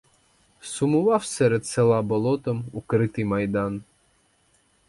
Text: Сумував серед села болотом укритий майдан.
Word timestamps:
Сумував 0.61 1.23
серед 1.25 1.65
села 1.65 2.01
болотом 2.01 2.65
укритий 2.73 3.25
майдан. 3.25 3.83